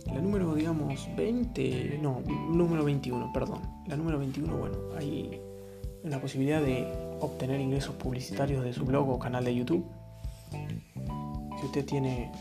La 0.08 0.22
número, 0.22 0.56
digamos, 0.56 1.08
20, 1.16 2.00
no, 2.02 2.22
número 2.50 2.84
21, 2.84 3.32
perdón. 3.34 3.62
La 3.88 3.96
número 3.96 4.18
21, 4.18 4.58
bueno, 4.58 4.78
hay 4.98 5.40
la 6.04 6.20
posibilidad 6.20 6.62
de 6.62 6.88
obtener 7.20 7.60
ingresos 7.60 7.96
publicitarios 7.96 8.64
de 8.64 8.74
su 8.74 8.86
blog 8.86 9.10
o 9.10 9.20
canal 9.20 9.44
de 9.44 9.56
YouTube. 9.56 9.86
Si 11.60 11.66
usted 11.66 11.86
tiene 11.86 12.32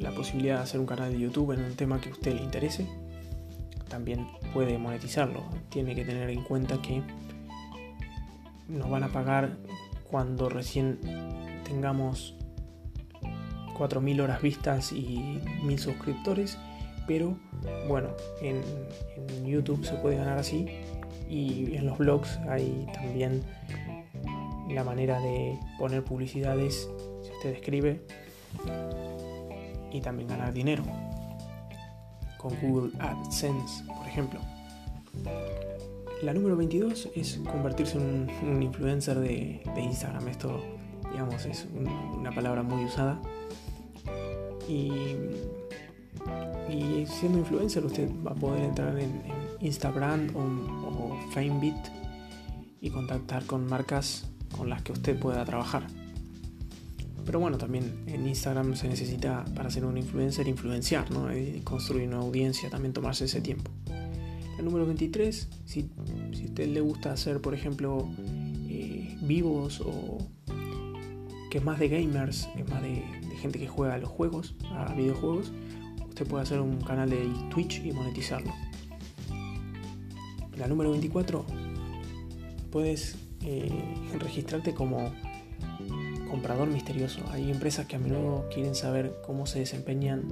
la 0.00 0.10
posibilidad 0.10 0.56
de 0.56 0.62
hacer 0.62 0.80
un 0.80 0.86
canal 0.86 1.12
de 1.12 1.20
YouTube 1.20 1.52
en 1.52 1.64
un 1.64 1.74
tema 1.74 2.00
que 2.00 2.10
a 2.10 2.12
usted 2.12 2.34
le 2.34 2.42
interese, 2.42 2.86
también 3.94 4.26
puede 4.52 4.76
monetizarlo. 4.76 5.44
Tiene 5.68 5.94
que 5.94 6.04
tener 6.04 6.28
en 6.28 6.42
cuenta 6.42 6.82
que 6.82 7.00
nos 8.66 8.90
van 8.90 9.04
a 9.04 9.08
pagar 9.08 9.56
cuando 10.10 10.48
recién 10.48 10.98
tengamos 11.62 12.34
4.000 13.78 14.20
horas 14.20 14.42
vistas 14.42 14.90
y 14.90 15.38
1.000 15.62 15.78
suscriptores, 15.78 16.58
pero 17.06 17.38
bueno, 17.86 18.08
en, 18.42 18.62
en, 19.16 19.46
YouTube 19.46 19.84
se 19.84 19.94
puede 19.94 20.16
ganar 20.16 20.38
así 20.38 20.66
y 21.30 21.76
en 21.76 21.86
los 21.86 21.96
blogs 21.96 22.40
hay 22.48 22.88
también 22.94 23.44
la 24.70 24.82
manera 24.82 25.20
de 25.20 25.56
poner 25.78 26.02
publicidades 26.02 26.90
si 27.22 27.30
usted 27.30 27.50
escribe 27.50 28.02
y 29.92 30.00
también 30.00 30.28
ganar 30.28 30.52
dinero 30.52 30.82
con 32.44 32.54
Google 32.60 32.92
AdSense, 33.00 33.82
por 33.86 34.06
ejemplo. 34.06 34.38
La 36.22 36.34
número 36.34 36.56
22 36.58 37.08
es 37.14 37.40
convertirse 37.50 37.96
en 37.96 38.28
un, 38.42 38.62
influencer 38.62 39.18
de, 39.18 39.62
Instagram. 39.74 40.28
Esto, 40.28 40.60
digamos, 41.10 41.46
es 41.46 41.66
una 41.74 42.30
palabra 42.34 42.62
muy 42.62 42.84
usada. 42.84 43.18
Y, 44.68 44.90
siendo 47.06 47.38
influencer 47.38 47.84
usted 47.84 48.10
va 48.26 48.32
a 48.32 48.34
poder 48.34 48.64
entrar 48.64 48.98
en, 48.98 49.22
Instagram 49.60 50.28
o, 50.34 50.40
o 50.40 51.30
FameBit 51.30 51.76
y 52.82 52.90
contactar 52.90 53.46
con 53.46 53.66
marcas 53.66 54.30
con 54.54 54.68
las 54.68 54.82
que 54.82 54.92
usted 54.92 55.18
pueda 55.18 55.44
trabajar. 55.46 55.86
Pero 57.24 57.40
bueno, 57.40 57.58
también 57.58 58.04
en 58.06 58.26
Instagram 58.26 58.76
se 58.76 58.88
necesita 58.88 59.44
para 59.54 59.70
ser 59.70 59.84
un 59.84 59.96
influencer 59.96 60.46
influenciar, 60.46 61.10
¿no? 61.10 61.28
construir 61.64 62.08
una 62.08 62.18
audiencia, 62.18 62.68
también 62.70 62.92
tomarse 62.92 63.24
ese 63.24 63.40
tiempo. 63.40 63.70
El 64.58 64.66
número 64.66 64.86
23, 64.86 65.48
si, 65.64 65.90
si 66.32 66.42
a 66.42 66.46
usted 66.46 66.68
le 66.68 66.80
gusta 66.80 67.12
hacer, 67.12 67.40
por 67.40 67.54
ejemplo, 67.54 68.08
eh, 68.68 69.16
vivos 69.22 69.80
o 69.84 70.18
que 71.50 71.58
es 71.58 71.64
más 71.64 71.78
de 71.78 71.88
gamers, 71.88 72.48
es 72.56 72.68
más 72.68 72.82
de, 72.82 73.02
gente 73.40 73.58
que 73.58 73.68
juega 73.68 73.94
a 73.94 73.98
los 73.98 74.08
juegos, 74.08 74.54
a 74.72 74.94
videojuegos, 74.94 75.52
usted 76.08 76.26
puede 76.26 76.42
hacer 76.42 76.60
un 76.60 76.80
canal 76.80 77.10
de 77.10 77.28
Twitch 77.50 77.84
y 77.84 77.92
monetizarlo. 77.92 78.52
La 80.56 80.66
número 80.66 80.90
24, 80.92 81.44
puedes 82.70 83.16
eh, 83.42 83.70
registrarte 84.18 84.72
como 84.72 85.12
comprador 86.34 86.66
misterioso. 86.66 87.20
Hay 87.30 87.48
empresas 87.48 87.86
que 87.86 87.94
a 87.94 88.00
menudo 88.00 88.48
quieren 88.52 88.74
saber 88.74 89.20
cómo 89.24 89.46
se 89.46 89.60
desempeñan 89.60 90.28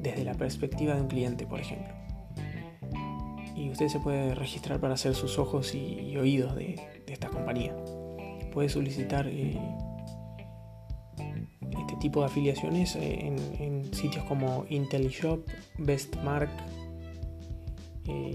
desde 0.00 0.24
la 0.24 0.32
perspectiva 0.32 0.94
de 0.94 1.02
un 1.02 1.08
cliente, 1.08 1.46
por 1.46 1.60
ejemplo. 1.60 1.92
Y 3.54 3.68
usted 3.68 3.88
se 3.88 4.00
puede 4.00 4.34
registrar 4.34 4.80
para 4.80 4.94
hacer 4.94 5.14
sus 5.14 5.38
ojos 5.38 5.74
y, 5.74 6.16
oídos 6.16 6.56
de, 6.56 6.80
esta 7.06 7.28
compañía. 7.28 7.76
Puede 8.50 8.70
solicitar 8.70 9.28
eh, 9.28 9.60
este 11.18 11.96
tipo 12.00 12.20
de 12.20 12.26
afiliaciones 12.26 12.96
eh, 12.96 13.26
en, 13.60 13.92
sitios 13.92 14.24
como 14.24 14.64
IntelliShop, 14.70 15.46
Bestmark 15.76 16.50
eh, 18.06 18.34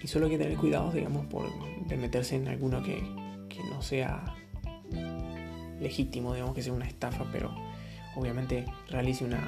y, 0.00 0.06
solo 0.06 0.26
hay 0.26 0.32
que 0.32 0.38
tener 0.38 0.56
cuidado, 0.58 0.92
digamos, 0.92 1.26
por, 1.26 1.46
de 1.88 1.96
meterse 1.96 2.36
en 2.36 2.46
alguno 2.46 2.82
que, 2.84 3.02
que 3.48 3.64
no 3.70 3.80
sea 3.82 4.36
legítimo, 5.80 6.34
digamos 6.34 6.54
que 6.54 6.62
sea 6.62 6.72
una 6.72 6.86
estafa, 6.86 7.26
pero 7.32 7.54
obviamente 8.16 8.64
realice 8.88 9.24
una, 9.24 9.42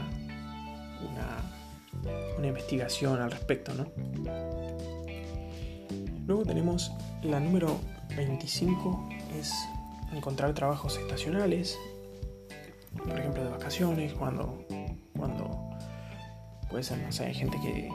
una, 2.39 2.47
investigación 2.47 3.21
al 3.21 3.31
respecto, 3.31 3.73
¿no? 3.75 3.87
Luego 6.27 6.45
tenemos 6.45 6.93
la 7.23 7.41
número 7.41 7.79
25, 8.17 9.09
es 9.39 9.53
encontrar 10.13 10.55
trabajos 10.55 10.97
estacionales, 10.99 11.79
por 12.97 13.19
ejemplo 13.19 13.45
de 13.45 13.51
vacaciones, 13.51 14.13
cuando, 14.15 14.65
cuando 15.17 15.71
puede 16.69 16.83
ser, 16.83 16.99
no 16.99 17.25
hay 17.25 17.35
gente 17.35 17.59
que 17.61 17.89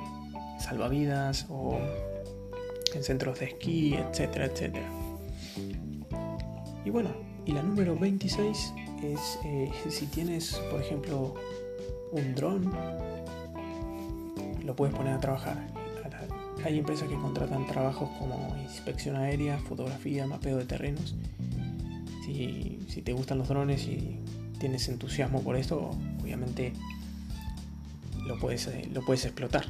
salva 0.60 0.88
vidas 0.88 1.46
o 1.50 1.80
en 2.94 3.04
centros 3.04 3.40
de 3.40 3.46
esquí, 3.46 3.96
etcétera, 3.96 4.46
etcétera. 4.46 4.90
Y 6.84 6.90
bueno, 6.90 7.10
y 7.52 7.54
la 7.54 7.64
número 7.64 7.98
26 7.98 8.74
es 9.04 9.40
eh, 9.44 9.72
si 9.90 10.06
tienes, 10.06 10.56
por 10.72 10.82
ejemplo, 10.82 11.36
un 12.14 12.34
dron, 12.34 12.72
lo 14.64 14.76
puedes 14.76 14.96
poner 14.96 15.14
a 15.14 15.20
trabajar. 15.20 15.68
Hay 16.64 16.80
empresas 16.80 17.10
que 17.10 17.16
contratan 17.16 17.66
trabajos 17.68 18.10
como 18.20 18.56
inspección 18.62 19.16
aérea, 19.16 19.58
fotografía, 19.58 20.26
mapeo 20.28 20.58
de 20.58 20.66
terrenos. 20.66 21.16
Si, 22.24 22.80
si 22.88 23.02
te 23.02 23.14
gustan 23.14 23.40
los 23.40 23.50
drones 23.50 23.86
y 23.86 24.20
tienes 24.60 24.88
entusiasmo 24.88 25.42
por 25.42 25.58
esto, 25.58 25.92
obviamente 26.22 26.72
lo 28.28 28.40
puedes, 28.40 28.68
eh, 28.68 28.88
lo 28.94 29.04
puedes 29.04 29.26
explotar. 29.26 29.66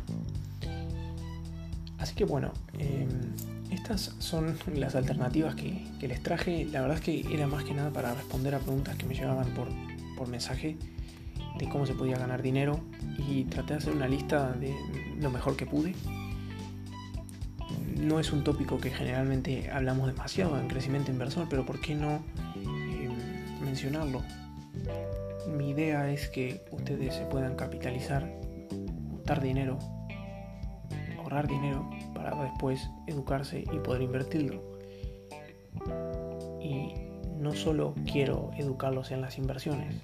Así 2.01 2.15
que 2.15 2.25
bueno, 2.25 2.51
em, 2.79 3.07
estas 3.69 4.15
son 4.17 4.57
las 4.75 4.95
alternativas 4.95 5.53
que, 5.53 5.85
les 6.01 6.23
traje. 6.23 6.65
La 6.65 6.81
verdad 6.81 6.97
es 6.97 7.03
que 7.03 7.33
era 7.33 7.45
más 7.45 7.63
que 7.63 7.75
nada 7.75 7.91
para 7.91 8.15
responder 8.15 8.55
a 8.55 8.59
preguntas 8.59 8.95
que 8.95 9.05
me 9.05 9.13
llegaban 9.13 9.47
por, 9.53 9.67
por 10.17 10.27
mensaje 10.27 10.77
de 11.59 11.69
cómo 11.69 11.85
se 11.85 11.93
podía 11.93 12.17
ganar 12.17 12.41
dinero 12.41 12.79
y 13.29 13.43
traté 13.43 13.73
de 13.73 13.79
hacer 13.79 13.93
una 13.93 14.07
lista 14.07 14.51
de 14.53 14.75
lo 15.19 15.29
mejor 15.29 15.55
que 15.55 15.67
pude. 15.67 15.93
No 17.97 18.19
es 18.19 18.33
un 18.33 18.43
tópico 18.43 18.79
que 18.79 18.89
generalmente 18.89 19.69
hablamos 19.69 20.07
demasiado 20.07 20.59
en 20.59 20.67
crecimiento 20.67 21.11
inversor, 21.11 21.45
pero 21.49 21.67
¿por 21.67 21.79
qué 21.81 21.93
no 21.93 22.23
em, 22.55 23.63
mencionarlo? 23.63 24.23
Mi 25.47 25.69
idea 25.69 26.11
es 26.11 26.29
que 26.29 26.65
ustedes 26.71 27.13
se 27.13 27.25
puedan 27.25 27.55
capitalizar 27.55 28.27
juntar 28.69 29.39
dinero, 29.39 29.77
dinero 31.47 31.89
para 32.13 32.35
después 32.43 32.89
educarse 33.07 33.63
y 33.71 33.79
poder 33.79 34.01
invertirlo. 34.01 34.61
Y 36.61 36.93
no 37.37 37.53
solo 37.53 37.95
quiero 38.11 38.51
educarlos 38.57 39.11
en 39.11 39.21
las 39.21 39.37
inversiones, 39.37 39.95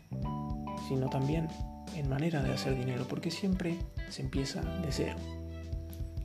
sino 0.88 1.10
también 1.10 1.48
en 1.96 2.10
manera 2.10 2.42
de 2.42 2.54
hacer 2.54 2.78
dinero, 2.78 3.06
porque 3.10 3.30
siempre 3.30 3.78
se 4.10 4.22
empieza 4.22 4.62
de 4.62 4.92
cero. 4.92 5.16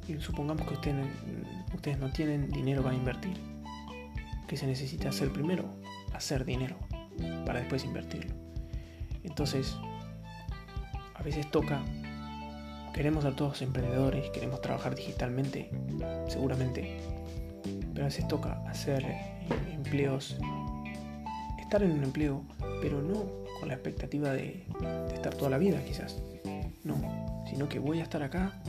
Y 0.08 0.14
supongamos 0.20 0.66
que 0.66 0.74
ustedes, 0.74 1.06
ustedes 1.74 1.98
no 1.98 2.10
tienen 2.10 2.48
dinero 2.48 2.82
para 2.82 2.94
invertir. 2.94 3.36
¿Qué 4.46 4.56
se 4.56 4.66
necesita 4.66 5.08
hacer 5.08 5.32
primero? 5.32 5.64
Hacer 6.14 6.44
dinero 6.44 6.76
para 7.44 7.60
después 7.60 7.84
invertirlo. 7.84 8.34
Entonces, 9.24 9.76
a 11.14 11.22
veces 11.22 11.50
toca, 11.50 11.82
queremos 12.94 13.24
ser 13.24 13.34
todos 13.34 13.62
emprendedores, 13.62 14.30
queremos 14.30 14.60
trabajar 14.60 14.94
digitalmente, 14.94 15.70
seguramente, 16.28 16.98
pero 17.92 18.04
a 18.04 18.08
veces 18.08 18.26
toca 18.28 18.62
hacer 18.68 19.04
empleos, 19.72 20.36
estar 21.60 21.82
en 21.82 21.92
un 21.92 22.04
empleo, 22.04 22.42
pero 22.80 23.02
no 23.02 23.42
con 23.58 23.68
la 23.68 23.74
expectativa 23.74 24.32
de, 24.32 24.64
de 24.80 25.14
estar 25.14 25.34
toda 25.34 25.50
la 25.50 25.58
vida 25.58 25.82
quizás, 25.84 26.22
no, 26.84 26.96
sino 27.48 27.68
que 27.68 27.78
voy 27.78 28.00
a 28.00 28.02
estar 28.02 28.22
acá 28.22 28.60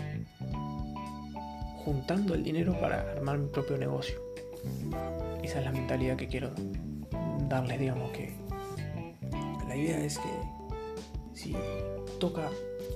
juntando 1.84 2.34
el 2.34 2.44
dinero 2.44 2.80
para 2.80 3.02
armar 3.12 3.38
mi 3.38 3.48
propio 3.48 3.78
negocio. 3.78 4.16
Esa 5.44 5.60
es 5.60 5.66
la 5.66 5.72
mentalidad 5.72 6.16
que 6.16 6.28
quiero 6.28 6.52
darles, 7.50 7.80
digamos 7.80 8.12
que. 8.12 8.34
La 9.68 9.76
idea 9.76 10.00
es 10.04 10.20
que 10.20 10.30
si 11.34 11.56
toca 12.20 12.50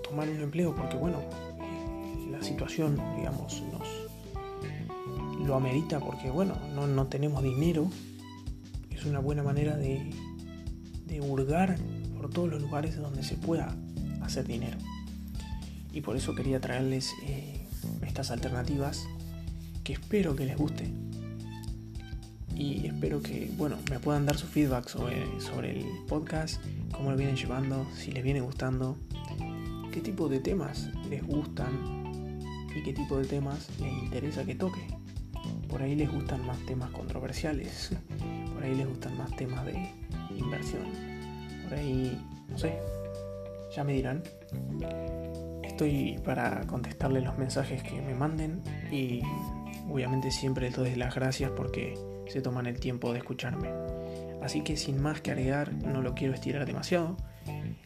tomar 0.10 0.30
un 0.30 0.41
empleo 0.41 0.76
porque 0.76 0.96
bueno, 0.98 1.22
la 2.32 2.41
situación, 2.41 3.02
digamos, 3.15 3.63
nos 3.72 3.88
lo 5.48 5.56
amerita 5.56 6.00
porque 6.00 6.30
bueno, 6.30 6.56
no, 6.74 6.88
no 6.88 7.08
tenemos 7.08 7.43
dinero, 7.43 7.89
es 8.89 9.06
una 9.06 9.20
buena 9.20 9.43
manera 9.43 9.78
de, 9.78 10.12
de 11.06 11.22
hurgar 11.22 11.78
por 12.15 12.30
todos 12.30 12.50
los 12.50 12.62
lugares 12.62 12.98
donde 12.98 13.24
se 13.24 13.36
pueda 13.36 13.76
hacer 14.22 14.46
dinero. 14.46 14.78
Y 15.93 16.02
por 16.02 16.15
eso 16.15 16.36
quería 16.36 16.60
traerles 16.60 17.13
eh, 17.24 17.65
estas 18.06 18.32
alternativas 18.32 19.08
que 19.84 19.93
espero 19.93 20.36
que 20.36 20.46
les 20.46 20.58
guste. 20.58 20.89
Y 22.56 22.88
espero 22.88 23.22
que, 23.22 23.52
bueno, 23.58 23.78
me 23.89 24.00
puedan 24.00 24.26
dar 24.26 24.38
su 24.38 24.48
feedback 24.48 24.89
sobre, 24.89 25.39
sobre 25.39 25.80
el 25.80 26.06
podcast, 26.08 26.60
cómo 26.91 27.12
lo 27.12 27.17
vienen 27.17 27.36
llevando, 27.36 27.88
si 27.96 28.12
les 28.12 28.24
viene 28.24 28.41
gustando, 28.41 28.98
qué 29.91 30.02
tipo 30.02 30.28
de 30.28 30.39
temas 30.39 30.89
les 31.10 31.26
gustan 31.26 32.38
y 32.76 32.84
qué 32.84 32.93
tipo 32.93 33.17
de 33.17 33.26
temas 33.26 33.69
les 33.80 33.91
interesa 33.91 34.45
que 34.45 34.56
toque. 34.56 34.88
Por 35.69 35.82
ahí 35.82 35.95
les 35.95 36.12
gustan 36.12 36.45
más 36.45 36.58
temas 36.65 36.91
controversiales, 36.91 37.91
por 38.54 38.63
ahí 38.63 38.76
les 38.76 38.88
gustan 38.88 39.17
más 39.17 39.36
temas 39.36 39.65
de 39.65 39.91
inversión, 40.36 40.84
por 41.63 41.78
ahí, 41.78 42.19
no 42.50 42.58
sé, 42.58 42.80
ya 43.76 43.84
me 43.84 43.93
dirán. 43.93 44.23
Estoy 45.63 46.19
para 46.26 46.65
contestarles 46.65 47.23
los 47.23 47.38
mensajes 47.38 47.84
que 47.84 48.02
me 48.02 48.15
manden 48.15 48.63
y 48.91 49.21
obviamente 49.89 50.32
siempre 50.32 50.67
les 50.67 50.76
doy 50.76 50.95
las 50.95 51.13
gracias 51.13 51.52
porque 51.52 51.93
se 52.28 52.41
toman 52.41 52.65
el 52.65 52.80
tiempo 52.80 53.12
de 53.13 53.19
escucharme. 53.19 53.69
Así 54.41 54.62
que 54.62 54.78
sin 54.78 55.02
más 55.02 55.21
que 55.21 55.32
agregar, 55.32 55.73
no 55.73 56.02
lo 56.02 56.15
quiero 56.15 56.34
estirar 56.34 56.65
demasiado. 56.65 57.17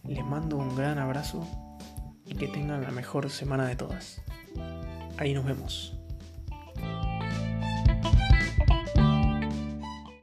Les 0.03 0.23
mando 0.25 0.57
un 0.57 0.75
gran 0.75 0.99
abrazo 0.99 1.45
y 2.31 2.35
que 2.35 2.47
tengan 2.47 2.81
la 2.81 2.91
mejor 2.91 3.29
semana 3.29 3.67
de 3.67 3.75
todas. 3.75 4.21
Ahí 5.17 5.33
nos 5.33 5.43
vemos. 5.43 6.00